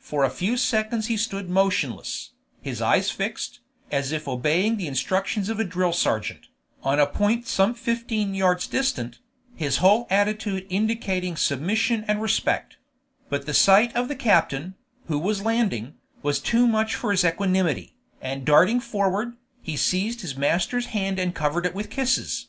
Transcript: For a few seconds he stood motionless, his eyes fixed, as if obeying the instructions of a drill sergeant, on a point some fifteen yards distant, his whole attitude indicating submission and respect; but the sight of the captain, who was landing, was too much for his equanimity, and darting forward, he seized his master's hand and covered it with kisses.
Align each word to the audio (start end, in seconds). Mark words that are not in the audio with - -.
For 0.00 0.22
a 0.22 0.28
few 0.28 0.58
seconds 0.58 1.06
he 1.06 1.16
stood 1.16 1.48
motionless, 1.48 2.32
his 2.60 2.82
eyes 2.82 3.10
fixed, 3.10 3.60
as 3.90 4.12
if 4.12 4.28
obeying 4.28 4.76
the 4.76 4.86
instructions 4.86 5.48
of 5.48 5.58
a 5.58 5.64
drill 5.64 5.94
sergeant, 5.94 6.48
on 6.82 7.00
a 7.00 7.06
point 7.06 7.46
some 7.46 7.72
fifteen 7.72 8.34
yards 8.34 8.66
distant, 8.66 9.20
his 9.56 9.78
whole 9.78 10.06
attitude 10.10 10.66
indicating 10.68 11.36
submission 11.36 12.04
and 12.06 12.20
respect; 12.20 12.76
but 13.30 13.46
the 13.46 13.54
sight 13.54 13.96
of 13.96 14.08
the 14.08 14.14
captain, 14.14 14.74
who 15.06 15.18
was 15.18 15.40
landing, 15.40 15.94
was 16.20 16.38
too 16.38 16.66
much 16.66 16.94
for 16.94 17.10
his 17.10 17.24
equanimity, 17.24 17.96
and 18.20 18.44
darting 18.44 18.78
forward, 18.78 19.38
he 19.62 19.78
seized 19.78 20.20
his 20.20 20.36
master's 20.36 20.84
hand 20.92 21.18
and 21.18 21.34
covered 21.34 21.64
it 21.64 21.74
with 21.74 21.88
kisses. 21.88 22.48